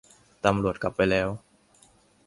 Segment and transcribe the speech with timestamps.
[0.45, 1.29] ตำรวจกลับไปแล้ว